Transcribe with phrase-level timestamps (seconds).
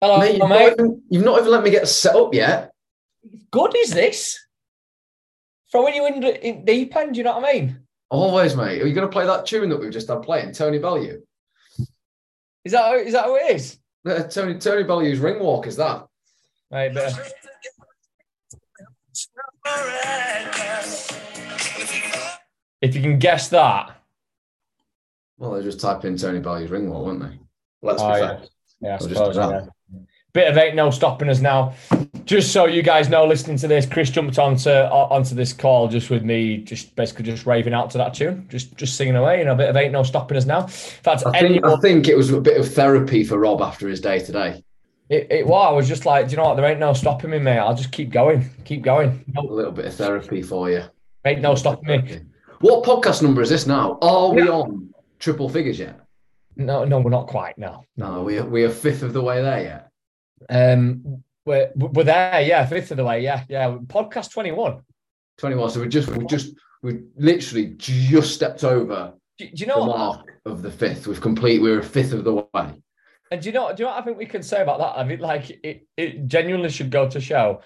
[0.00, 0.58] Hello, Mate, you've, mate.
[0.58, 2.72] Not even, you've not even let me get set up yet.
[3.50, 4.38] Good is this?
[5.70, 7.80] Throwing you in, the- in deep end, do you know what I mean?
[8.08, 8.80] Always, mate.
[8.82, 11.22] Are you going to play that tune that we've just had playing, Tony Bellew?
[12.64, 13.78] Is that is that how it is?
[14.06, 16.06] Uh, Tony Tony Bellew's Ring Walk is that?
[16.70, 17.12] Right, but
[22.82, 23.96] if you can guess that,
[25.38, 27.38] Well, they just type in Tony Bellew's Ring Walk, won't they?
[27.82, 28.42] Let's Oh, be fair.
[28.80, 29.36] yeah, I We'll just suppose.
[29.36, 29.66] Yeah.
[30.32, 31.74] Bit of ain't no stopping us now.
[32.24, 36.10] Just so you guys know, listening to this, Chris jumped onto onto this call just
[36.10, 39.40] with me, just basically just raving out to that tune, just just singing away.
[39.40, 40.64] You know, a bit of ain't no stopping us now.
[40.64, 43.60] In fact, I think, anyone, I think it was a bit of therapy for Rob
[43.60, 44.62] after his day today.
[45.08, 46.54] it, it well, I was just like, do you know what?
[46.54, 47.58] There ain't no stopping me, mate.
[47.58, 49.24] I'll just keep going, keep going.
[49.36, 50.84] A little bit of therapy for you.
[51.24, 52.20] ain't no stopping me.
[52.60, 53.98] What podcast number is this now?
[54.02, 55.98] Are we on triple figures yet?
[56.56, 57.56] No, no, we're not quite.
[57.58, 59.89] No, No, we are, we are fifth of the way there yet.
[60.48, 62.40] Um, we're we're there.
[62.42, 63.20] Yeah, fifth of the way.
[63.22, 63.76] Yeah, yeah.
[63.86, 64.80] Podcast twenty one.
[65.38, 65.70] 21.
[65.70, 69.84] So we just we just we literally just stepped over Do, do you the know?
[69.86, 69.98] what?
[69.98, 71.06] mark of the fifth.
[71.06, 71.62] We've complete.
[71.62, 72.82] We're a fifth of the way.
[73.30, 73.72] And do you know?
[73.74, 74.98] Do you know what I think we can say about that?
[74.98, 77.62] I mean, like it, it genuinely should go to show.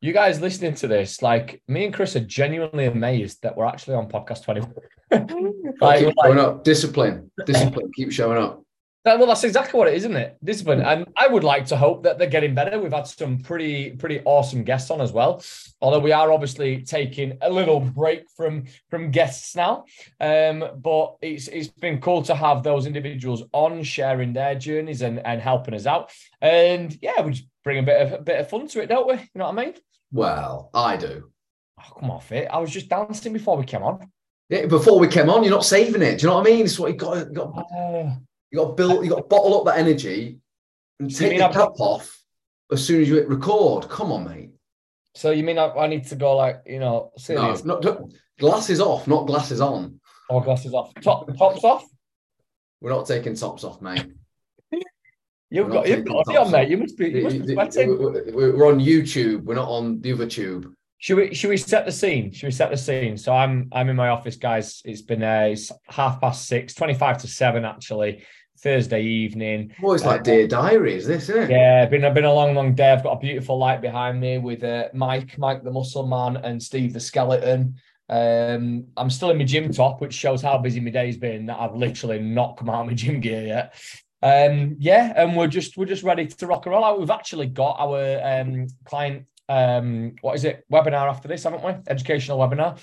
[0.00, 3.96] You guys listening to this, like me and Chris are genuinely amazed that we're actually
[3.96, 4.72] on podcast twenty one.
[5.10, 6.64] like, keep like- showing up.
[6.64, 7.30] Discipline.
[7.44, 7.90] Discipline.
[7.94, 8.62] keep showing up.
[9.04, 10.36] That- well, that's exactly what it is, isn't it?
[10.44, 10.82] Discipline.
[10.82, 12.78] And I would like to hope that they're getting better.
[12.78, 15.42] We've had some pretty, pretty awesome guests on as well.
[15.80, 19.84] Although we are obviously taking a little break from from guests now.
[20.20, 25.24] Um, but it's it's been cool to have those individuals on sharing their journeys and,
[25.26, 26.12] and helping us out.
[26.42, 29.06] And yeah, we just bring a bit of a bit of fun to it, don't
[29.08, 29.14] we?
[29.14, 29.74] You know what I mean?
[30.12, 31.30] Well, I do.
[31.80, 32.48] Oh, come off it.
[32.52, 34.10] I was just dancing before we came on.
[34.50, 36.18] Yeah, before we came on, you're not saving it.
[36.18, 36.64] Do you know what I mean?
[36.64, 37.32] It's what you got.
[37.32, 37.66] Got.
[37.72, 38.12] Oh,
[38.50, 39.04] You got to build.
[39.04, 40.38] You got to bottle up that energy
[40.98, 42.20] and take the cap off
[42.72, 43.88] as soon as you hit record.
[43.88, 44.50] Come on, mate.
[45.14, 47.64] so you mean I, I need to go like, you know, serious?
[47.64, 50.00] not don't- glasses off, not glasses on.
[50.28, 50.92] Or glasses off.
[51.02, 51.84] Top, tops off?
[52.80, 54.06] We're not taking tops off, mate.
[55.50, 56.68] You've We're got you've got it tops on, mate.
[56.68, 57.98] You must be you must be sweating.
[57.98, 59.42] We're we're on YouTube.
[59.42, 60.72] We're not on the other tube.
[60.98, 62.30] Should we should we set the scene?
[62.30, 63.16] Should we set the scene?
[63.16, 64.80] So I'm I'm in my office, guys.
[64.84, 68.22] It's been uh, it's half past six, 25 to seven actually,
[68.62, 69.74] Thursday evening.
[69.82, 71.50] Oh, it's like Dear Diary, is this, isn't it?
[71.50, 72.90] Yeah, been been a long, long day.
[72.90, 76.62] I've got a beautiful light behind me with uh, Mike, Mike the Muscle Man, and
[76.62, 77.76] Steve the Skeleton.
[78.08, 81.46] Um, I'm still in my gym top, which shows how busy my day's been.
[81.46, 83.74] That I've literally not come out of my gym gear yet.
[84.22, 87.00] Um, yeah, and we're just we're just ready to rock and roll out.
[87.00, 91.72] We've actually got our um, client um, what is it webinar after this, haven't we?
[91.88, 92.78] Educational webinar.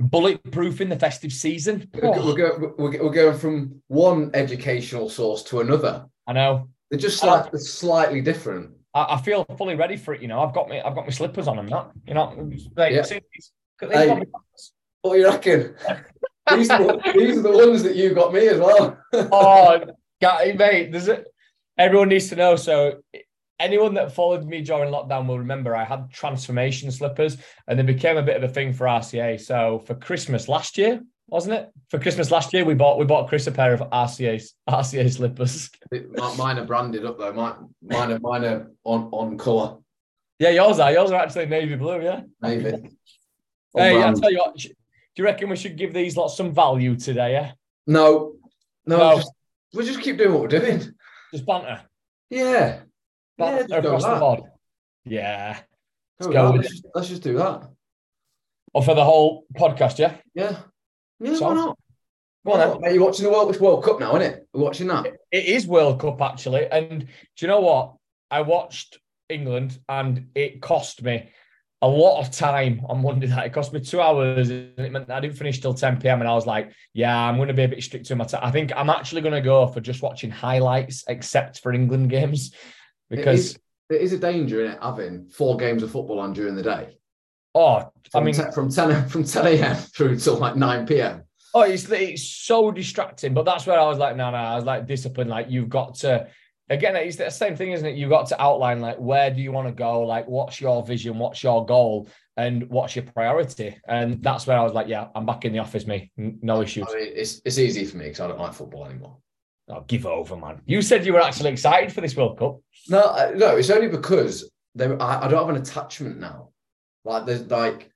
[0.00, 1.88] Bulletproofing the festive season.
[1.94, 6.06] We're, we're, go- we're, we're going from one educational source to another.
[6.26, 6.68] I know.
[6.90, 8.70] They're just slight, they're slightly different.
[8.92, 10.22] I, I feel fully ready for it.
[10.22, 11.90] You know, I've got me, I've got my slippers on and that.
[12.06, 13.02] You know, like, Yeah.
[13.02, 13.20] see
[13.80, 14.22] Hey.
[15.02, 15.74] What do you reckon?
[16.56, 18.98] these, are the, these are the ones that you got me as well.
[19.12, 19.84] oh,
[20.22, 21.24] mate, there's a,
[21.76, 22.56] everyone needs to know.
[22.56, 23.00] So,
[23.58, 28.16] anyone that followed me during lockdown will remember I had transformation slippers, and they became
[28.16, 29.40] a bit of a thing for RCA.
[29.40, 31.70] So, for Christmas last year, wasn't it?
[31.90, 35.70] For Christmas last year, we bought we bought Chris a pair of RCA RCA slippers.
[36.36, 37.32] Mine are branded up though.
[37.32, 39.78] Mine, mine are mine are on on colour.
[40.38, 40.92] Yeah, yours are.
[40.92, 42.02] Yours are actually navy blue.
[42.02, 42.22] Yeah.
[42.42, 42.90] navy.
[43.76, 44.56] Hey, I tell you what.
[44.56, 44.68] Do
[45.16, 47.32] you reckon we should give these lots some value today?
[47.32, 47.52] Yeah.
[47.88, 48.34] No,
[48.86, 49.16] no, No.
[49.16, 49.32] Just,
[49.72, 50.94] we'll just keep doing what we're doing.
[51.32, 51.80] Just banter.
[52.30, 52.82] Yeah.
[53.38, 54.40] Go across the board.
[55.04, 55.58] Yeah.
[56.20, 56.68] Go go with with that.
[56.68, 57.68] Let's, just, let's just do that.
[58.72, 60.16] Or for the whole podcast, yeah?
[60.34, 60.58] Yeah.
[61.20, 61.46] Yeah, So?
[61.46, 61.78] why not?
[62.46, 62.68] Go on Why then.
[62.68, 62.80] not?
[62.80, 64.48] Mate, you're watching the World, World Cup now, isn't it?
[64.52, 65.06] We're watching that.
[65.30, 66.66] It is World Cup, actually.
[66.70, 67.06] And do
[67.38, 67.94] you know what?
[68.30, 71.30] I watched England and it cost me
[71.82, 73.46] a lot of time on Monday night.
[73.46, 76.20] It cost me two hours and it meant I didn't finish till 10 p.m.
[76.20, 78.40] And I was like, yeah, I'm going to be a bit strict to my time.
[78.42, 82.54] I think I'm actually going to go for just watching highlights, except for England games,
[83.10, 83.54] because,
[83.90, 86.62] it is, is a danger in it having four games of football on during the
[86.62, 86.96] day.
[87.54, 89.76] oh, I From, mean, te- from 10 from 10 a.m.
[89.76, 91.22] through till like 9 p.m.
[91.54, 93.32] Oh, it's it's so distracting.
[93.32, 95.28] But that's where I was like, no, no, I was like discipline.
[95.28, 96.28] Like you've got to
[96.68, 97.96] again, it's the same thing, isn't it?
[97.96, 101.18] You've got to outline like where do you want to go, like what's your vision,
[101.18, 103.76] what's your goal, and what's your priority.
[103.86, 106.10] And that's where I was like, yeah, I'm back in the office, me.
[106.16, 106.86] No issues.
[106.88, 109.18] I mean, it's, it's easy for me because I don't like football anymore.
[109.68, 110.60] Oh, give over, man.
[110.66, 112.60] You said you were actually excited for this World Cup.
[112.88, 116.50] No, no, it's only because they, I, I don't have an attachment now.
[117.04, 117.90] Like there's like,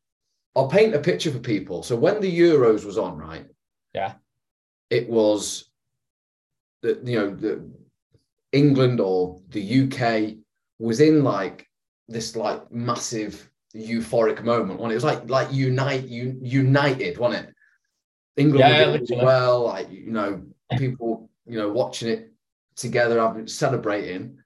[0.56, 1.82] I'll paint a picture for people.
[1.82, 3.46] So when the Euros was on, right?
[3.94, 4.14] Yeah.
[4.88, 5.70] It was,
[6.80, 7.70] the, you know, the
[8.52, 10.36] England or the UK
[10.78, 11.66] was in like
[12.08, 17.54] this like massive euphoric moment when it was like like unite you united, wasn't it?
[18.36, 20.42] England Yeah, doing well, like you know,
[20.78, 22.32] people you know watching it
[22.76, 24.38] together, having celebrating.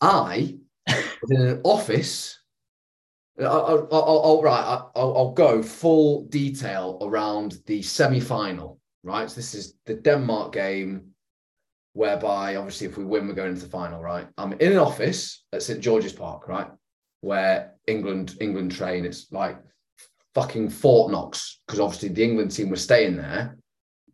[0.00, 0.56] I
[0.88, 2.38] was in an office.
[3.38, 8.78] I- I- I'll, I'll, I'll, right, I- I'll, I'll go full detail around the semi-final.
[9.02, 11.12] Right, so this is the Denmark game,
[11.94, 14.00] whereby obviously if we win, we're going into the final.
[14.00, 16.48] Right, I'm in an office at St George's Park.
[16.48, 16.66] Right,
[17.22, 19.06] where England England train.
[19.06, 19.58] It's like
[20.34, 23.56] fucking Fort Knox because obviously the England team was staying there,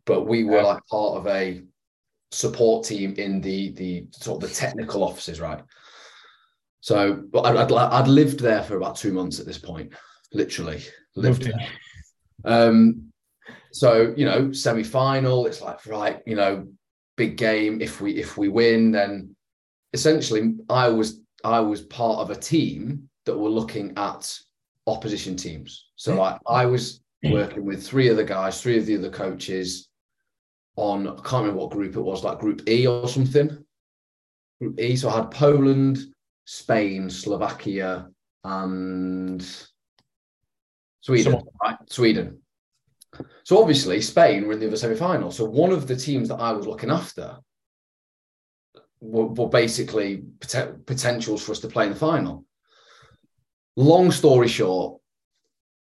[0.05, 0.63] but we were Yeah.
[0.63, 1.61] like part of a
[2.31, 5.61] support team in the the sort of the technical offices, right?
[6.81, 9.93] So, but I'd, I'd, I'd lived there for about two months at this point,
[10.33, 10.83] literally
[11.15, 11.67] lived Moved there.
[12.45, 13.11] Um,
[13.71, 16.67] so you know, semi-final, it's like right, you know,
[17.15, 17.81] big game.
[17.81, 19.35] If we if we win, then
[19.93, 24.33] essentially, I was I was part of a team that were looking at
[24.85, 25.89] opposition teams.
[25.95, 29.86] So like I was working with three other guys, three of the other coaches
[30.77, 33.65] on I can't remember what group it was, like Group E or something.
[34.61, 34.95] Group E.
[34.95, 35.97] So I had Poland,
[36.45, 38.07] Spain, Slovakia,
[38.43, 39.45] and
[41.01, 41.41] Sweden.
[41.61, 42.39] Right, Sweden.
[43.43, 45.31] So obviously Spain were in the other semi-final.
[45.31, 47.37] So one of the teams that I was looking after
[48.99, 52.45] were, were basically poten- potentials for us to play in the final.
[53.75, 55.01] Long story short,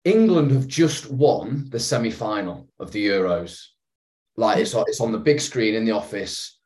[0.04, 3.66] England have just won the semi-final of the Euros.
[4.36, 6.58] Like it's on- it's on the big screen in the office.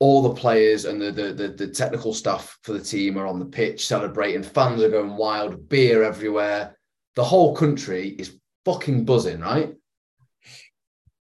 [0.00, 3.38] All the players and the, the the the technical staff for the team are on
[3.38, 4.42] the pitch celebrating.
[4.42, 5.68] Fans are going wild.
[5.68, 6.76] Beer everywhere.
[7.14, 9.68] The whole country is fucking buzzing, right?
[9.68, 9.74] Do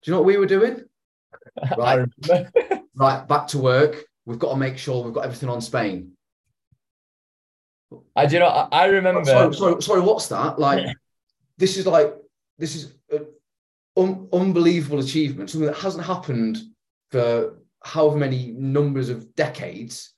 [0.03, 0.83] you know what we were doing?
[1.77, 2.07] Right.
[2.93, 4.03] Right, back to work.
[4.25, 6.11] We've got to make sure we've got everything on Spain.
[8.15, 8.47] I do you know.
[8.47, 9.23] I, remember.
[9.25, 10.59] Sorry, sorry, sorry, what's that?
[10.59, 10.95] Like,
[11.57, 12.13] this is like,
[12.57, 13.25] this is an
[13.97, 16.57] un- unbelievable achievement, something that hasn't happened
[17.09, 20.13] for however many numbers of decades.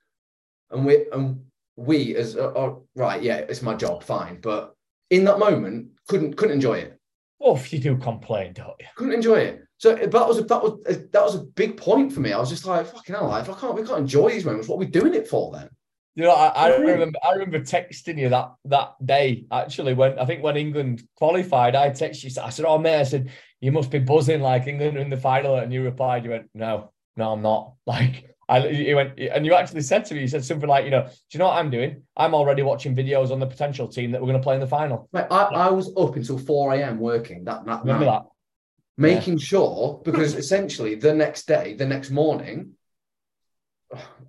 [0.72, 1.42] And we, and
[1.76, 4.40] we as, uh, uh, right, yeah, it's my job, fine.
[4.42, 4.76] But
[5.10, 7.00] in that moment, couldn't, couldn't enjoy it.
[7.42, 8.86] Oh, you do complain, don't you?
[8.96, 9.62] Couldn't enjoy it.
[9.78, 12.32] So that was a, that was a, that was a big point for me.
[12.32, 14.70] I was just like, fucking hell, if I can't, we can't enjoy these moments.
[14.70, 15.70] What are we doing it for then?
[16.16, 17.18] You know, I, I remember.
[17.24, 19.46] I remember texting you that that day.
[19.52, 22.42] Actually, when I think when England qualified, I texted you.
[22.42, 23.32] I said, "Oh mate," I said,
[23.62, 26.50] "You must be buzzing like England are in the final." And you replied, "You went,
[26.54, 30.28] no, no, I'm not." Like, I you went, and you actually said to me, you
[30.28, 32.04] said something like, "You know, do you know what I'm doing?
[32.16, 34.68] I'm already watching videos on the potential team that we're going to play in the
[34.68, 37.00] final." Mate, I, I was up until 4 a.m.
[37.00, 38.26] working that, that Remember night, that?
[38.98, 42.74] making sure because essentially the next day, the next morning,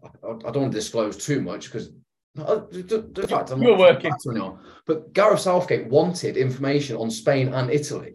[0.05, 1.91] I, I don't want to disclose too much because
[2.39, 4.13] uh, the, the fact I'm You were not working.
[4.31, 8.15] anyone, but Gareth Southgate wanted information on Spain and Italy,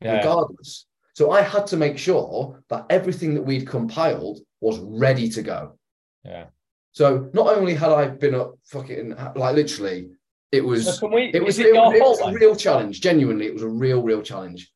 [0.00, 0.86] Yeah, regardless.
[1.14, 5.78] So I had to make sure that everything that we'd compiled was ready to go.
[6.24, 6.46] yeah.
[6.92, 10.08] So not only had I been up fucking like literally,
[10.50, 11.30] it was So we?
[11.34, 13.00] it was, it, it it was a real challenge.
[13.00, 14.72] Genuinely, it was a real, real challenge.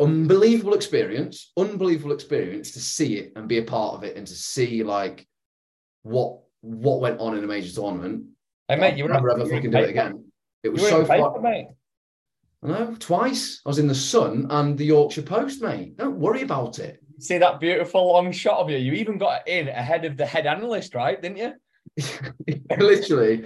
[0.00, 4.34] Unbelievable experience, unbelievable experience to see it and be a part of it and to
[4.34, 5.26] see like
[6.08, 8.24] what what went on in a major tournament.
[8.68, 10.24] Hey, mate, you were never ever fucking do it again.
[10.62, 11.42] It was so fun.
[11.42, 11.68] mate.
[12.62, 13.60] I know twice.
[13.64, 15.96] I was in the Sun and the Yorkshire Post, mate.
[15.96, 17.00] Don't worry about it.
[17.20, 18.78] See that beautiful long shot of you.
[18.78, 21.20] You even got in ahead of the head analyst, right?
[21.20, 21.52] Didn't you?
[22.78, 23.44] literally,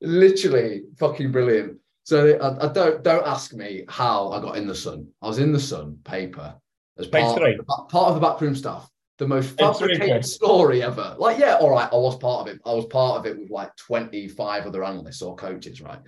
[0.00, 1.78] literally, fucking brilliant.
[2.04, 5.06] So I, I don't don't ask me how I got in the Sun.
[5.22, 6.54] I was in the Sun paper
[6.98, 7.52] as part, three.
[7.52, 8.88] of, the- part of the backroom staff.
[9.20, 11.14] The most fabricated story ever.
[11.18, 12.58] Like, yeah, all right, I was part of it.
[12.64, 15.98] I was part of it with like 25 other analysts or coaches, right?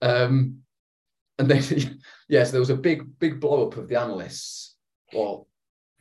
[0.00, 0.58] Um,
[1.40, 4.76] and then, yes, there was a big, big blow up of the analysts.
[5.12, 5.48] Well,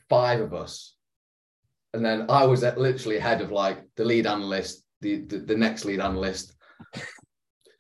[0.10, 0.96] five of us.
[1.92, 5.58] And then I was at literally head of like the lead analyst, the, the, the
[5.58, 6.54] next lead analyst.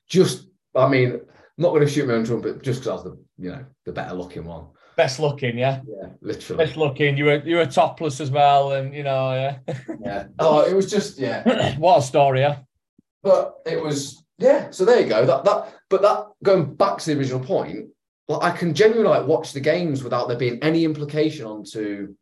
[0.09, 1.19] Just, I mean, I'm
[1.57, 3.91] not going to shoot my own trumpet just because I was the, you know, the
[3.91, 4.69] better looking one.
[4.95, 5.81] Best looking, yeah.
[5.87, 6.65] Yeah, literally.
[6.65, 7.17] Best looking.
[7.17, 9.75] You were you were topless as well, and you know, yeah.
[10.01, 10.27] Yeah.
[10.39, 11.75] Oh, it was just, yeah.
[11.77, 12.59] what a story, yeah.
[13.23, 14.69] But it was, yeah.
[14.69, 15.25] So there you go.
[15.25, 17.89] That that, but that going back to the original point,
[18.27, 22.15] well, I can genuinely like watch the games without there being any implication onto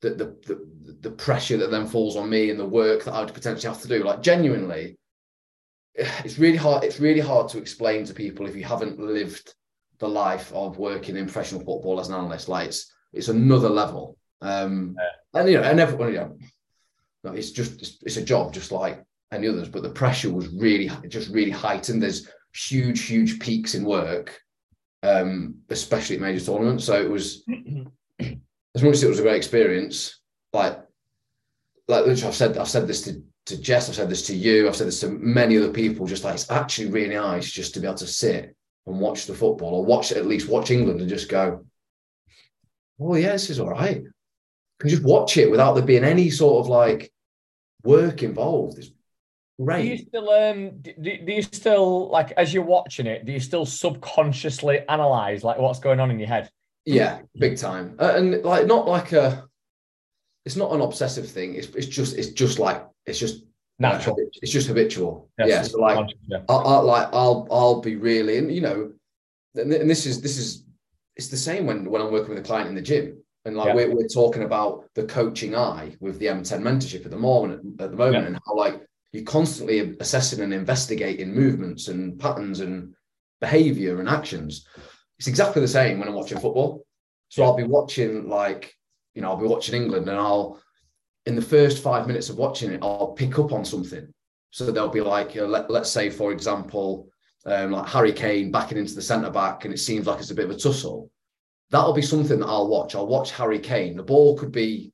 [0.00, 3.20] the the the, the pressure that then falls on me and the work that I
[3.20, 4.02] would potentially have to do.
[4.02, 4.96] Like genuinely,
[5.94, 6.84] it's really hard.
[6.84, 9.54] It's really hard to explain to people if you haven't lived
[9.98, 12.48] the life of working in professional football as an analyst.
[12.48, 14.18] Like it's it's another level.
[14.40, 14.96] Um,
[15.32, 16.38] and you know, and everyone, you know,
[17.24, 20.48] no, it's just it's, it's a job just like any others, but the pressure was
[20.48, 22.02] really just really heightened.
[22.02, 24.38] There's huge, huge peaks in work,
[25.02, 26.84] um, especially at major tournaments.
[26.84, 27.44] So it was
[28.20, 30.20] as much as it was a great experience,
[30.52, 30.78] like
[31.88, 34.76] like I've said I've said this to to Jess, I've said this to you, I've
[34.76, 37.86] said this to many other people, just like it's actually really nice just to be
[37.86, 41.28] able to sit and watch the football or watch at least watch England and just
[41.28, 41.64] go,
[43.00, 44.02] Oh yeah, this is all right.
[44.78, 47.12] can just watch it without there being any sort of like
[47.82, 48.78] work involved.
[48.78, 48.90] It's
[49.60, 49.82] great.
[49.82, 53.40] Do you still um do, do you still like as you're watching it, do you
[53.40, 56.50] still subconsciously analyze like what's going on in your head?
[56.84, 57.96] Yeah, big time.
[57.98, 59.44] Uh, and like not like a
[60.44, 61.54] it's not an obsessive thing.
[61.54, 63.44] It's it's just it's just like it's just
[63.78, 64.16] natural.
[64.16, 65.28] Like, it's just habitual.
[65.38, 65.62] Yes, yeah.
[65.62, 66.38] So like yeah.
[66.48, 68.92] I, I like I'll I'll be really and you know
[69.56, 70.64] and, and this is this is
[71.16, 73.68] it's the same when when I'm working with a client in the gym and like
[73.68, 73.74] Yeah.
[73.74, 77.90] we're, we're talking about the coaching eye with the M10 mentorship at the moment at
[77.90, 78.26] the moment Yeah.
[78.28, 82.94] and how like you're constantly assessing and investigating movements and patterns and
[83.40, 84.66] behavior and actions.
[85.18, 86.84] It's exactly the same when I'm watching football.
[87.28, 87.44] So.
[87.44, 88.74] I'll be watching like
[89.14, 90.60] you know I'll be watching England and I'll
[91.26, 94.06] in the first five minutes of watching it I'll pick up on something.
[94.50, 97.08] So they'll be like let, let's say for example
[97.46, 100.34] um, like Harry Kane backing into the centre back and it seems like it's a
[100.34, 101.10] bit of a tussle.
[101.70, 102.94] That'll be something that I'll watch.
[102.94, 103.96] I'll watch Harry Kane.
[103.96, 104.92] The ball could be,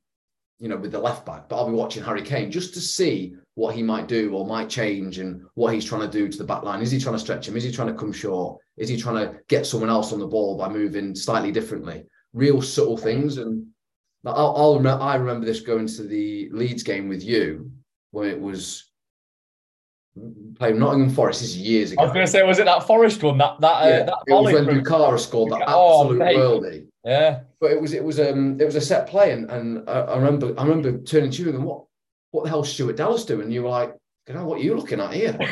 [0.59, 3.35] you know, with the left back, but I'll be watching Harry Kane just to see
[3.55, 6.45] what he might do or might change and what he's trying to do to the
[6.45, 6.81] back line.
[6.81, 7.57] Is he trying to stretch him?
[7.57, 8.59] Is he trying to come short?
[8.77, 12.05] Is he trying to get someone else on the ball by moving slightly differently?
[12.33, 13.37] Real subtle things.
[13.37, 13.67] And
[14.27, 14.55] I'll,
[14.87, 17.71] I'll I remember this going to the Leeds game with you
[18.11, 18.91] when it was
[20.57, 21.41] playing Nottingham Forest.
[21.41, 22.03] This is years ago.
[22.03, 23.39] I was going to say, was it that Forest one?
[23.39, 26.37] That that uh, that it was when Bukhara scored that Oh, absolute mate.
[26.37, 26.87] worldie.
[27.05, 30.01] Yeah, But it was it was um it was a set play, and, and I,
[30.01, 31.85] I remember I remember turning to you and going, what
[32.33, 33.43] what the hell Stuart Dallas doing?
[33.43, 33.97] And you were like,
[34.29, 35.31] you know, what are you looking at here?
[35.41, 35.47] and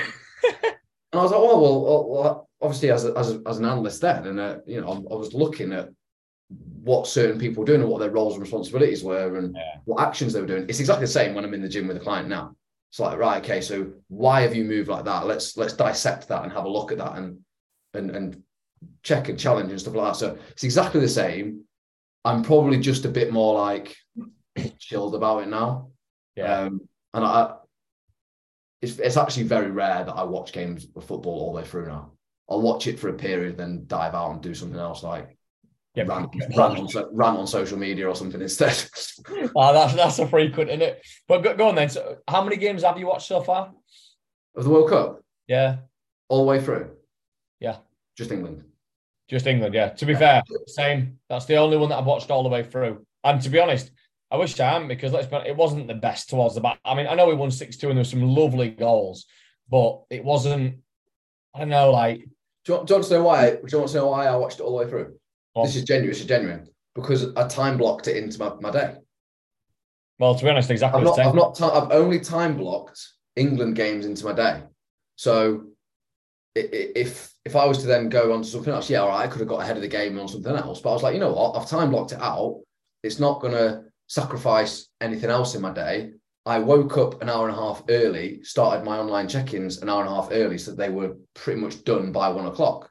[1.14, 4.26] I was like, oh well, well, obviously as a, as a, as an analyst then,
[4.26, 5.88] and uh, you know, I was looking at
[6.82, 9.78] what certain people were doing and what their roles and responsibilities were, and Yeah.
[9.84, 10.64] what actions they were doing.
[10.68, 12.54] It's exactly the same when I'm in the gym with a client now.
[12.90, 15.26] It's like, right, okay, so why have you moved like that?
[15.26, 17.40] Let's let's dissect that and have a look at that and
[17.94, 18.42] and and
[19.02, 20.18] check and challenge and stuff like that.
[20.18, 21.64] So it's exactly the same.
[22.24, 23.94] I'm probably just a bit more like
[24.78, 25.90] chilled about it now.
[26.36, 26.60] yeah.
[26.60, 26.80] Um,
[27.14, 27.54] and I
[28.80, 31.88] it's it's actually very rare that I watch games of football all the way through
[31.88, 32.12] now.
[32.48, 35.36] I'll watch it for a period, then dive out and do something else like
[35.98, 36.14] yeah.
[36.14, 38.82] rant, rant, on, rant on social media or something instead.
[39.54, 41.06] Oh, that's that's a frequent, isn't it?
[41.26, 41.88] But go, go on then.
[41.88, 43.72] So, how many games have you watched so far?
[44.56, 45.76] of the World Cup, Yeah,
[46.28, 46.90] all the way through.
[47.60, 47.76] Yeah.
[48.16, 48.64] Just England.
[49.28, 49.74] just England.
[49.74, 49.90] Yeah.
[49.90, 51.18] To be fair, same.
[51.28, 53.06] That's the only one that I've watched all the way through.
[53.22, 53.90] And to be honest,
[54.30, 56.80] I wish I am because let's be honest, it wasn't the best towards the back.
[56.84, 59.26] I mean, I know we won six two and there were some lovely goals,
[59.70, 60.78] but it wasn't.
[61.54, 62.18] I don't know, like
[62.64, 63.50] Do you, want, do you want to know why?
[63.50, 65.18] Do you want to know why I watched it all the way through?
[65.58, 66.10] Well- This is genuine.
[66.10, 68.94] This is genuine because I time blocked it into my, my day.
[70.20, 71.16] well, to be honest, exactly I've the not.
[71.16, 71.28] same.
[71.28, 71.60] I've not.
[71.62, 73.00] I've only time blocked
[73.36, 74.62] England games into my day.
[75.16, 75.64] So
[76.54, 79.28] if if I was to then go on to something else, yeah, all right, I
[79.28, 80.80] could have got ahead of the game on something else.
[80.80, 81.56] But I was like, you know what?
[81.56, 82.60] I've time blocked it out.
[83.02, 86.12] It's not going to sacrifice anything else in my day.
[86.46, 90.00] I woke up an hour and a half early, started my online check-ins an hour
[90.02, 92.90] and a half early, so they were pretty much done by one o'clock.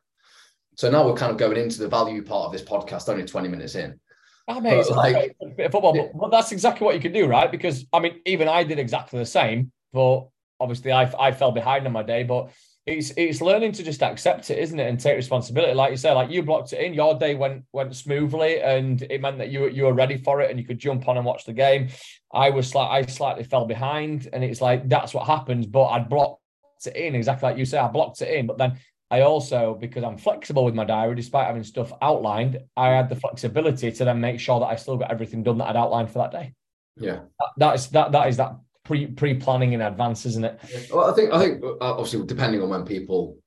[0.77, 3.47] So now we're kind of going into the value part of this podcast, only 20
[3.49, 3.99] minutes in.
[4.47, 7.01] I mean, But, like, like- a bit of football, but, but that's exactly what you
[7.01, 7.51] can do, right?
[7.51, 10.27] Because I mean, even I did exactly the same, but
[10.59, 12.23] obviously I I fell behind on my day.
[12.23, 12.51] But
[12.85, 15.73] it's it's learning to just accept it, isn't it, and take responsibility.
[15.73, 19.19] Like you say, like you blocked it in, your day went went smoothly, and it
[19.19, 21.25] meant that you were- you were ready for it, and you could jump on and
[21.25, 21.89] watch the game.
[22.31, 25.65] I was slight, I slightly fell behind, and it's like that's what happens.
[25.65, 26.39] But I'd blocked
[26.85, 27.79] it in exactly like you say.
[27.79, 28.77] I blocked it in, but then
[29.09, 33.15] I also, because I'm flexible with my diary, despite having stuff outlined, I had the
[33.15, 36.19] flexibility to then make sure that I still got everything done that I'd outlined for
[36.19, 36.53] that day.
[36.97, 37.19] Yeah.
[37.39, 40.59] That, that is that that is that pre pre planning in advance, isn't it?
[40.91, 43.37] Well, I think I think uh, obviously depending on when people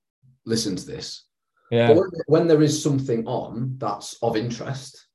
[0.47, 1.27] listen to this,
[1.71, 5.07] Yeah, but when, when there is something on that's of interest,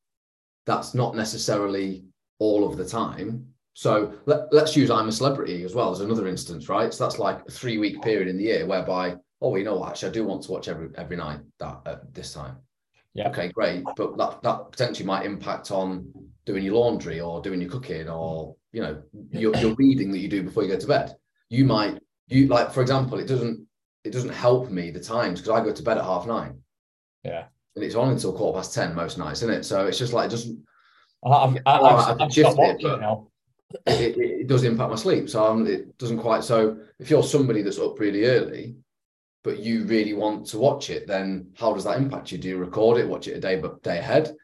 [0.65, 2.05] that's not necessarily
[2.39, 3.47] all of the time.
[3.73, 6.93] So let, let's use I'm a celebrity as well as another instance, right?
[6.93, 9.89] So that's like a three week period in the year whereby, oh, you know what,
[9.89, 12.57] actually, I do want to watch every every night that at this time.
[13.13, 13.29] Yeah.
[13.29, 13.83] Okay, great.
[13.95, 16.11] But that that potentially might impact on
[16.45, 19.01] doing your laundry or doing your cooking or you know
[19.31, 21.15] your, your reading that you do before you go to bed.
[21.49, 23.65] You might you like for example, it doesn't
[24.03, 26.59] it doesn't help me the times because I go to bed at half nine
[27.23, 27.45] yeah.
[27.75, 29.63] and it's on until quarter past ten most nights, isn't it?
[29.63, 30.63] So it's just like it doesn't
[31.25, 33.27] I- I've, I- I've, I can I've shift stopped it, watching now.
[33.87, 35.29] it, it, it does impact my sleep.
[35.29, 36.43] So I'm, it doesn't quite.
[36.43, 38.75] So if you're somebody that's up really early,
[39.45, 42.39] but you really want to watch it, then how does that impact you?
[42.39, 44.35] Do you record it, watch it a day but day ahead?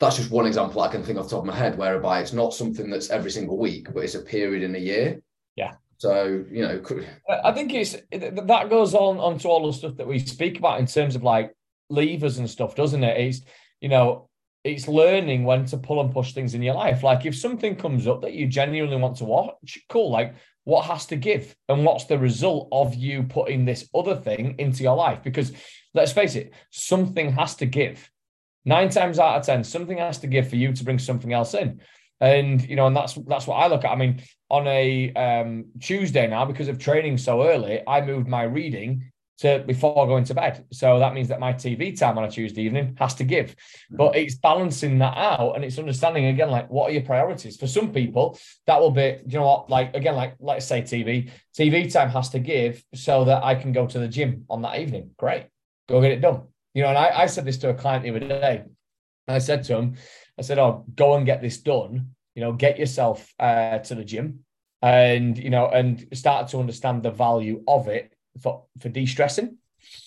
[0.00, 2.32] That's just one example I can think off the top of my head, whereby it's
[2.32, 5.20] not something that's every single week, but it's a period in a year.
[5.56, 5.74] Yeah.
[5.98, 6.82] So you know,
[7.44, 10.86] I think it's that goes on onto all the stuff that we speak about in
[10.86, 11.54] terms of like
[11.90, 13.20] levers and stuff, doesn't it?
[13.20, 13.42] It's
[13.82, 14.30] you know,
[14.64, 17.02] it's learning when to pull and push things in your life.
[17.02, 20.10] Like if something comes up that you genuinely want to watch, cool.
[20.10, 20.34] Like
[20.70, 24.84] what has to give and what's the result of you putting this other thing into
[24.84, 25.20] your life?
[25.24, 25.50] Because
[25.94, 28.08] let's face it, something has to give.
[28.64, 31.54] Nine times out of ten, something has to give for you to bring something else
[31.54, 31.80] in.
[32.20, 33.90] And you know, and that's that's what I look at.
[33.90, 38.44] I mean, on a um, Tuesday now, because of training so early, I moved my
[38.44, 39.09] reading
[39.40, 40.66] to before going to bed.
[40.70, 43.50] So that means that my TV time on a Tuesday evening has to give.
[43.50, 43.96] Mm-hmm.
[43.96, 47.56] But it's balancing that out and it's understanding again, like what are your priorities?
[47.56, 51.30] For some people, that will be, you know what, like again, like let's say TV,
[51.58, 54.78] TV time has to give so that I can go to the gym on that
[54.78, 55.10] evening.
[55.16, 55.46] Great.
[55.88, 56.42] Go get it done.
[56.74, 58.64] You know, and I, I said this to a client the other day.
[59.26, 59.94] I said to him,
[60.38, 62.10] I said, Oh, go and get this done.
[62.34, 64.40] You know, get yourself uh, to the gym
[64.82, 69.56] and you know, and start to understand the value of it for for de-stressing.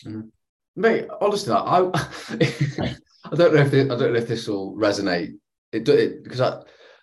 [0.05, 0.29] Mm.
[0.75, 1.79] Mate, honestly, I
[3.31, 5.33] I don't know if this, I don't know if this will resonate.
[5.71, 6.61] It, it because I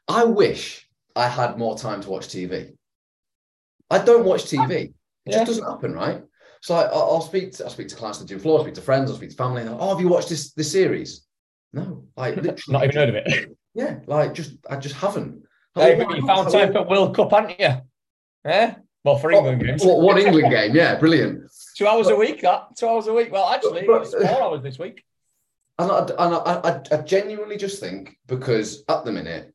[0.09, 2.73] I wish I had more time to watch TV.
[3.91, 4.71] I don't watch TV.
[4.71, 4.95] It
[5.27, 5.39] yeah.
[5.39, 6.23] just doesn't happen, right?
[6.63, 8.75] So I, will speak to I'll speak to clients on the gym floor, I'll speak
[8.75, 9.65] to friends, I'll speak to family.
[9.65, 11.27] Like, oh, have you watched this this series?
[11.73, 12.37] No, like
[12.69, 13.57] not even heard of it.
[13.75, 15.43] Yeah, like just I just haven't.
[15.75, 17.75] Hey, but you found time for World Cup, haven't you?
[18.45, 18.75] Yeah.
[19.05, 19.83] Well, for England oh, games.
[19.85, 21.51] One England game, yeah, brilliant.
[21.77, 23.33] Two hours but, a week, that two hours a week.
[23.33, 25.05] Well, actually, but, it's four hours this week.
[25.79, 29.55] And, I, and I, I, I genuinely just think because at the minute,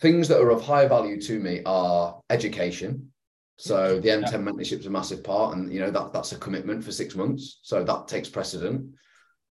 [0.00, 3.12] things that are of high value to me are education.
[3.58, 4.38] So the M10 yeah.
[4.38, 7.58] mentorship is a massive part, and you know that that's a commitment for six months.
[7.62, 8.92] So that takes precedent.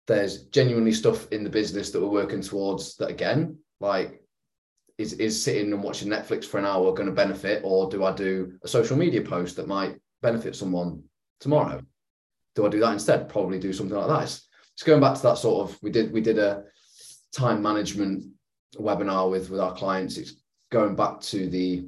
[0.08, 4.24] There's genuinely stuff in the business that we're working towards that again, like
[5.00, 8.14] is is sitting and watching Netflix for an hour going to benefit, or do I
[8.14, 11.02] do a social media post that might benefit someone
[11.40, 11.82] tomorrow?
[12.56, 13.30] Do I do that instead?
[13.30, 14.24] Probably do something like that.
[14.24, 16.64] It's, it's going back to that sort of we did we did a
[17.32, 18.26] time management
[18.76, 20.18] webinar with with our clients.
[20.18, 20.34] It's
[20.70, 21.88] going back to the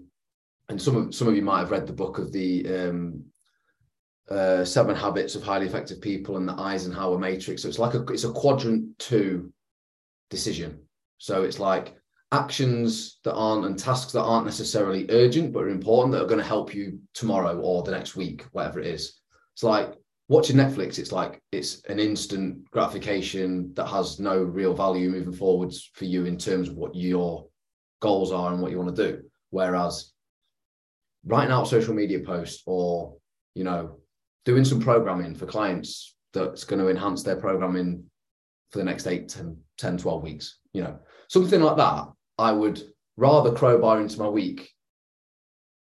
[0.70, 3.26] and some of some of you might have read the book of the um,
[4.30, 7.64] uh, Seven Habits of Highly Effective People and the Eisenhower Matrix.
[7.64, 9.52] So it's like a it's a quadrant two
[10.30, 10.80] decision.
[11.18, 11.98] So it's like
[12.32, 16.40] actions that aren't and tasks that aren't necessarily urgent but are important that are going
[16.40, 19.20] to help you tomorrow or the next week whatever it is.
[19.54, 19.94] It's like
[20.30, 25.92] watching netflix it's like it's an instant gratification that has no real value moving forwards
[25.94, 27.48] for you in terms of what your
[28.00, 29.22] goals are and what you want to do.
[29.50, 30.14] Whereas
[31.26, 33.16] writing out social media posts or
[33.56, 34.00] you know
[34.46, 38.04] doing some programming for clients that's going to enhance their programming
[38.72, 42.08] for the next 8 10, 10 12 weeks you know something like that
[42.42, 42.82] I would
[43.18, 44.72] rather crowbar into my week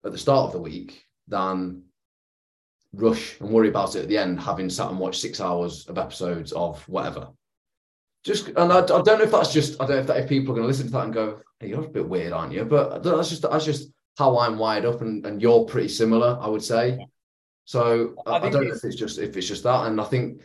[0.06, 1.84] at the start of the week than
[2.94, 5.98] rush and worry about it at the end, having sat and watched six hours of
[5.98, 7.28] episodes of whatever.
[8.24, 10.30] Just and I, I don't know if that's just I don't know if that if
[10.30, 12.54] people are going to listen to that and go, hey, you're a bit weird, aren't
[12.54, 12.64] you?
[12.64, 16.48] But that's just that's just how I'm wired up, and, and you're pretty similar, I
[16.48, 17.06] would say.
[17.66, 20.42] So I, I don't know if it's just if it's just that, and I think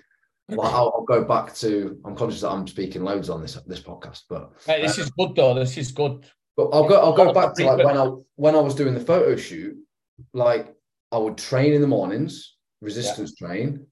[0.48, 1.98] well, I'll, I'll, go back to.
[2.04, 5.10] I'm conscious that I'm speaking loads on this this podcast, but hey, this uh, is
[5.10, 5.54] good though.
[5.54, 6.26] This is good.
[6.56, 7.00] But I'll go.
[7.00, 9.76] I'll go back to like when I when I was doing the photo shoot.
[10.34, 10.74] Like
[11.10, 13.46] I would train in the mornings, resistance yeah.
[13.46, 13.86] train,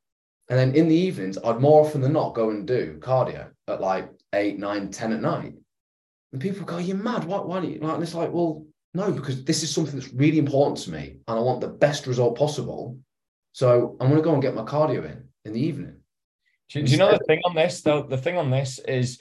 [0.48, 3.80] and then in the evenings, I'd more often than not go and do cardio at
[3.80, 5.54] like eight, nine, ten at night.
[6.32, 7.24] And people go, "You're mad?
[7.24, 7.38] Why?
[7.38, 7.78] Why?" You?
[7.80, 11.18] Like, and it's like, well, no, because this is something that's really important to me,
[11.28, 12.98] and I want the best result possible.
[13.52, 15.99] So I'm going to go and get my cardio in in the evening.
[16.70, 18.02] Do, do you know the thing on this though?
[18.02, 19.18] The thing on this is,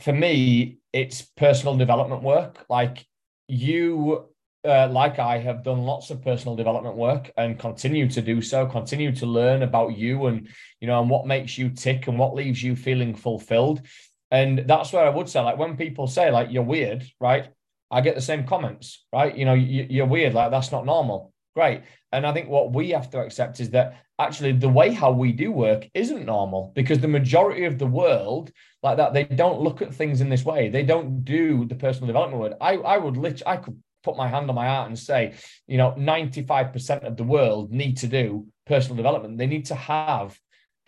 [0.00, 2.64] for me, it's personal development work.
[2.68, 3.06] Like
[3.48, 4.28] you,
[4.64, 8.66] uh, like I, have done lots of personal development work and continue to do so.
[8.66, 10.48] Continue to learn about you and
[10.80, 13.82] you know and what makes you tick and what leaves you feeling fulfilled.
[14.30, 17.48] And that's where I would say, like when people say like you're weird, right?
[17.90, 19.36] I get the same comments, right?
[19.36, 21.32] You know, you, are weird, like that's not normal.
[21.54, 21.82] Great.
[22.12, 25.32] And I think what we have to accept is that actually the way how we
[25.32, 29.82] do work isn't normal because the majority of the world like that they don't look
[29.82, 30.68] at things in this way.
[30.68, 34.28] They don't do the personal development word i i would literally i could put my
[34.28, 35.34] hand on my heart and say
[35.66, 39.36] you know 95% of the world need to do personal development.
[39.36, 40.38] They need to have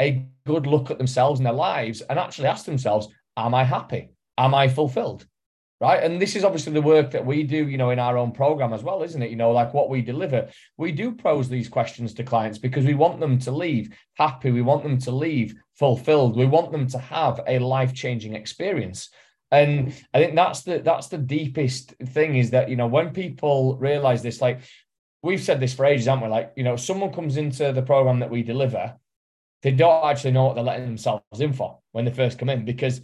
[0.00, 4.10] a good look at themselves and their lives and actually ask themselves am i happy?
[4.38, 5.26] Am i fulfilled
[5.82, 6.00] right?
[6.00, 8.72] And this is obviously the work that we do, you know, in our own program
[8.72, 9.30] as well, isn't it?
[9.30, 10.48] You know, like what we deliver.
[10.76, 14.52] We do pose these questions to clients because we want them to leave happy.
[14.52, 16.36] We want them to leave fulfilled.
[16.36, 19.10] We want them to have a life-changing experience.
[19.50, 23.76] And I think that's the that's the deepest thing is that you know when people
[23.76, 24.60] realize this, like
[25.22, 26.30] we've said this for ages, haven't we?
[26.30, 28.94] Like, you know, someone comes into the program that we deliver,
[29.62, 32.64] they don't actually know what they're letting themselves in for when they first come in
[32.64, 33.00] because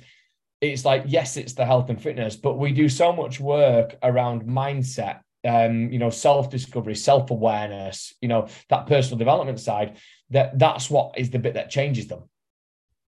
[0.61, 4.43] it's like yes it's the health and fitness but we do so much work around
[4.43, 9.97] mindset um you know self discovery self awareness you know that personal development side
[10.31, 12.25] that that's what is the bit that changes them.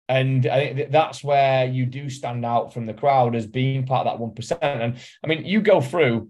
[0.08, 4.06] And I think that's where you do stand out from the crowd as being part
[4.06, 6.28] of that 1% and i mean you go through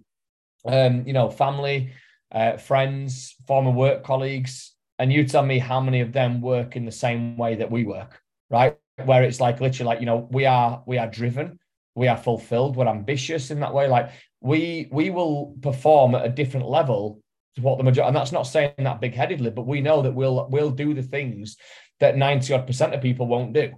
[0.66, 1.92] um you know family
[2.30, 6.84] uh, friends former work colleagues and you tell me how many of them work in
[6.84, 8.20] the same way that we work
[8.50, 11.58] right where it's like literally like you know we are we are driven.
[11.94, 12.76] We are fulfilled.
[12.76, 13.86] We're ambitious in that way.
[13.88, 17.20] Like we we will perform at a different level
[17.54, 20.48] to what the majority and that's not saying that big-headedly but we know that we'll
[20.50, 21.56] we'll do the things
[22.00, 23.70] that 90 odd percent of people won't do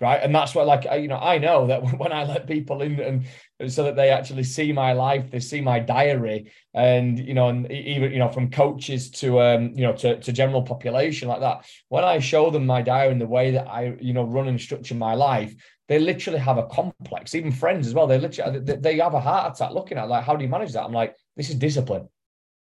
[0.00, 0.20] right?
[0.22, 3.24] And that's what like you know i know that when i let people in
[3.60, 7.48] and so that they actually see my life they see my diary and you know
[7.48, 11.40] and even you know from coaches to um you know to, to general population like
[11.40, 14.48] that when i show them my diary and the way that i you know run
[14.48, 15.54] and structure my life
[15.88, 17.34] they literally have a complex.
[17.34, 20.36] Even friends as well they literally they have a heart attack looking at like how
[20.36, 20.84] do you manage that?
[20.84, 22.08] I'm like this is discipline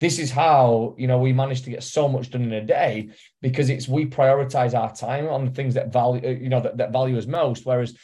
[0.00, 3.10] this is how you know we manage to get so much done in a day
[3.42, 6.76] because it's we prioritize our time on the things that value uh, you know that,
[6.76, 7.66] that value us most.
[7.66, 7.96] Whereas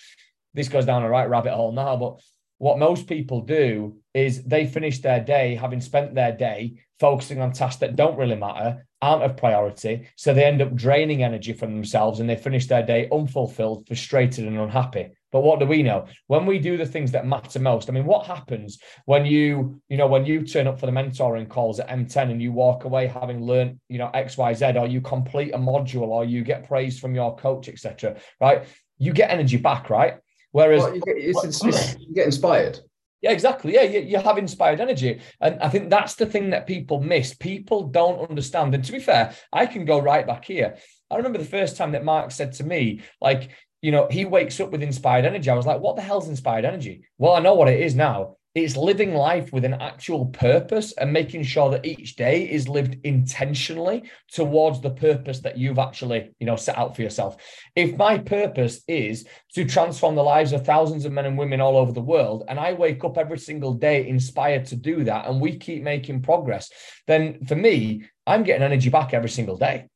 [0.55, 2.21] this goes down a right rabbit hole now but
[2.59, 7.53] what most people do is they finish their day having spent their day focusing on
[7.53, 10.09] tasks that don't really matter aren't of priority.
[10.17, 14.47] So they end up draining energy from themselves and they finish their day unfulfilled frustrated
[14.47, 16.07] and unhappy but what do we know?
[16.29, 19.97] When we do the things that matter most, I mean, what happens when you, you
[19.97, 23.09] know, when you turn up for the mentoring calls at M10 and you walk away
[23.09, 26.69] having learned, you know, X, Y, Z, or you complete a module, or you get
[26.69, 28.15] praise from your coach, etc.
[28.41, 28.63] Right?
[28.99, 30.19] You get energy back, right?
[30.53, 32.79] Whereas well, you, get, you get inspired.
[33.21, 33.75] Yeah, exactly.
[33.75, 35.21] Yeah, you, you have inspired energy.
[35.41, 37.35] And I think that's the thing that people miss.
[37.35, 38.73] People don't understand.
[38.73, 40.77] And to be fair, I can go right back here.
[41.11, 43.51] I remember the first time that Mark said to me, like,
[43.85, 45.51] you know, he wakes up with inspired energy.
[45.51, 47.05] I was like, what the hell's inspired energy?
[47.19, 48.37] Well, I know what it is now.
[48.55, 52.97] It's living life with an actual purpose and making sure that each day is lived
[53.05, 57.37] intentionally towards the purpose that you've actually, you know, set out for yourself.
[57.77, 61.77] If my purpose is to transform the lives of thousands of men and women all
[61.77, 65.43] over the world, and I wake up every single day inspired to do that, and
[65.43, 66.71] we keep making progress,
[67.07, 69.89] then for me, I'm getting energy back every single day.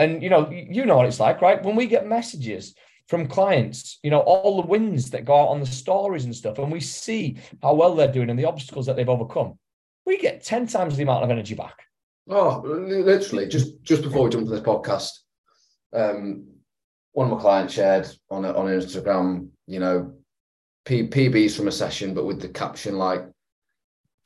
[0.00, 1.62] And you know, you know what it's like, right?
[1.62, 2.74] When we get messages
[3.08, 6.58] from clients, you know, all the wins that go out on the stories and stuff,
[6.58, 9.58] and we see how well they're doing and the obstacles that they've overcome,
[10.04, 11.82] we get 10 times the amount of energy back.
[12.28, 15.10] Oh, literally, just just before we jump to this podcast,
[15.92, 16.44] um,
[17.12, 20.12] one of my clients shared on on Instagram, you know,
[20.84, 23.24] P- PBs from a session, but with the caption like,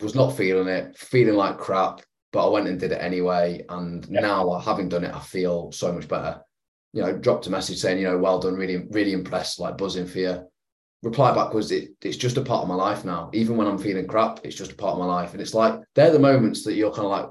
[0.00, 2.00] was not feeling it, feeling like crap,
[2.32, 3.66] but I went and did it anyway.
[3.68, 4.20] And yeah.
[4.20, 6.40] now, having done it, I feel so much better
[6.92, 10.06] you know, dropped a message saying, you know, well done, really, really impressed, like buzzing
[10.06, 10.42] for you.
[11.02, 13.30] Reply back was, it, it's just a part of my life now.
[13.32, 15.32] Even when I'm feeling crap, it's just a part of my life.
[15.32, 17.28] And it's like, they're the moments that you're kind of like,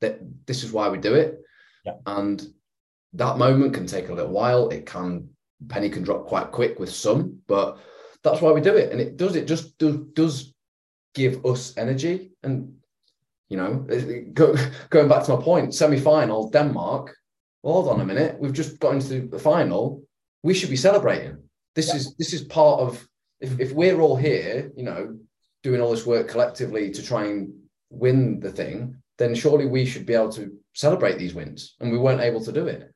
[0.00, 1.38] that this is why we do it.
[1.84, 1.94] Yeah.
[2.06, 2.46] And
[3.14, 4.68] that moment can take a little while.
[4.68, 5.30] It can,
[5.68, 7.78] penny can drop quite quick with some, but
[8.22, 8.92] that's why we do it.
[8.92, 10.54] And it does, it just do, does
[11.14, 12.32] give us energy.
[12.42, 12.74] And,
[13.48, 13.86] you know,
[14.34, 14.54] go,
[14.90, 17.16] going back to my point, semi final, Denmark,
[17.72, 20.02] hold on a minute, we've just got into the final.
[20.42, 21.38] We should be celebrating.
[21.74, 21.96] This yeah.
[21.96, 23.06] is this is part of
[23.40, 25.18] if, if we're all here, you know,
[25.62, 27.52] doing all this work collectively to try and
[27.90, 31.76] win the thing, then surely we should be able to celebrate these wins.
[31.80, 32.92] And we weren't able to do it.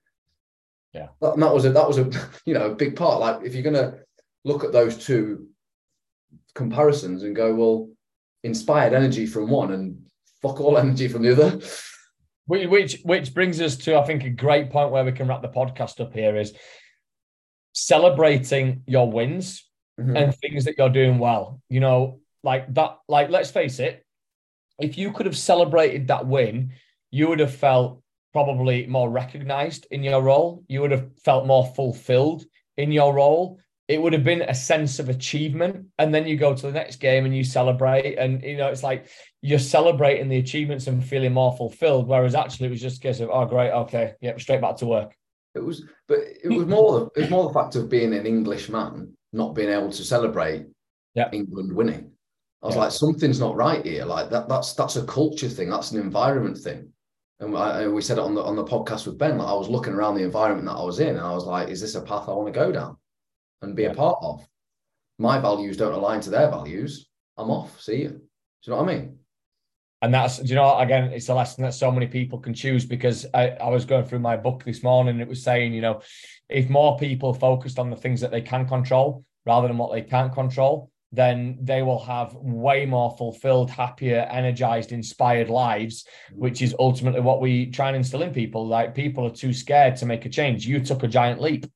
[0.92, 1.08] Yeah.
[1.20, 2.10] And that was a that was a
[2.46, 3.20] you know a big part.
[3.20, 3.98] Like if you're gonna
[4.44, 5.48] look at those two
[6.54, 7.88] comparisons and go, well,
[8.42, 10.02] inspired energy from one and
[10.40, 11.60] fuck all energy from the other.
[12.46, 15.48] Which which brings us to I think a great point where we can wrap the
[15.48, 16.52] podcast up here is
[17.72, 20.16] celebrating your wins mm-hmm.
[20.16, 21.60] and things that you're doing well.
[21.68, 22.98] You know, like that.
[23.08, 24.04] Like let's face it,
[24.78, 26.72] if you could have celebrated that win,
[27.10, 28.02] you would have felt
[28.32, 30.64] probably more recognized in your role.
[30.66, 32.44] You would have felt more fulfilled
[32.76, 36.54] in your role it would have been a sense of achievement and then you go
[36.54, 39.08] to the next game and you celebrate and you know it's like
[39.42, 43.20] you're celebrating the achievements and feeling more fulfilled whereas actually it was just a case
[43.20, 45.14] of oh great okay yeah straight back to work
[45.54, 48.68] it was but it was more it was more the fact of being an english
[48.68, 50.66] man not being able to celebrate
[51.14, 51.28] yeah.
[51.32, 52.10] England winning.
[52.62, 52.82] I was yeah.
[52.82, 54.04] like, something's not right here.
[54.04, 55.70] Like that, that's that's a culture thing.
[55.70, 56.90] That's an environment thing.
[57.40, 59.38] And I, we said it on the on the podcast with Ben.
[59.38, 61.68] Like I was looking around the environment that I was in, and I was like,
[61.68, 62.96] is this a path I want to go down
[63.62, 63.90] and be yeah.
[63.90, 64.46] a part of?
[65.18, 67.06] My values don't align to their values.
[67.38, 67.80] I'm off.
[67.80, 68.08] See you.
[68.08, 68.16] Do
[68.64, 69.18] you know what I mean?
[70.02, 73.24] And that's, you know, again, it's a lesson that so many people can choose because
[73.32, 75.20] I, I was going through my book this morning.
[75.20, 76.02] it was saying, you know,
[76.48, 80.02] if more people focused on the things that they can control rather than what they
[80.02, 86.74] can't control, then they will have way more fulfilled, happier, energized, inspired lives, which is
[86.78, 88.66] ultimately what we try and instill in people.
[88.66, 90.66] Like people are too scared to make a change.
[90.66, 91.66] You took a giant leap,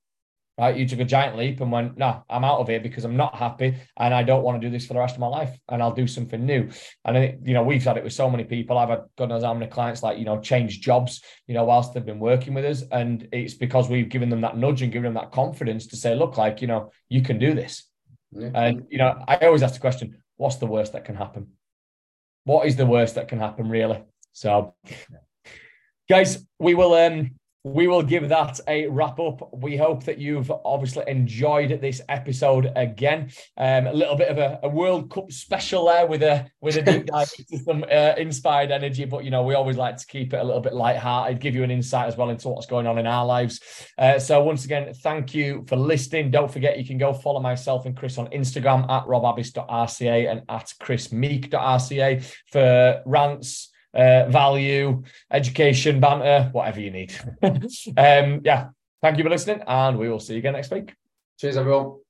[0.58, 0.76] right?
[0.76, 3.34] You took a giant leap and went, no, I'm out of here because I'm not
[3.34, 5.82] happy and I don't want to do this for the rest of my life and
[5.82, 6.70] I'll do something new.
[7.04, 8.78] And I think, you know, we've had it with so many people.
[8.78, 11.94] I've had God knows how many clients like, you know, change jobs, you know, whilst
[11.94, 12.82] they've been working with us.
[12.90, 16.14] And it's because we've given them that nudge and given them that confidence to say,
[16.14, 17.86] look, like, you know, you can do this
[18.32, 18.50] yeah.
[18.54, 21.52] And you know, I always ask the question, what's the worst that can happen?
[22.44, 24.02] What is the worst that can happen, really?
[24.32, 24.74] So,
[26.08, 27.35] guys, we will um
[27.66, 29.52] we will give that a wrap up.
[29.52, 33.30] We hope that you've obviously enjoyed this episode again.
[33.56, 36.82] Um, a little bit of a, a, World Cup special there with a with a
[36.82, 40.32] deep dive into some uh, inspired energy, but you know we always like to keep
[40.32, 42.98] it a little bit light-hearted, give you an insight as well into what's going on
[42.98, 43.60] in our lives.
[43.98, 46.30] Uh, so once again, thank you for listening.
[46.30, 50.72] Don't forget you can go follow myself and Chris on Instagram at robabbis.rca and at
[50.80, 57.14] chrismeek.rca for rants uh, value, education, banter, whatever you need.
[57.42, 58.68] um, yeah,
[59.02, 60.94] thank you for listening, and we will see you again next week.
[61.38, 62.05] Cheers, everyone.